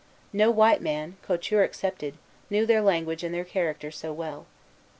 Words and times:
No 0.33 0.49
white 0.49 0.81
man, 0.81 1.17
Couture 1.21 1.61
excepted, 1.63 2.15
knew 2.49 2.65
their 2.65 2.81
language 2.81 3.23
and 3.23 3.35
their 3.35 3.45
character 3.45 3.91
so 3.91 4.11
well. 4.11 4.47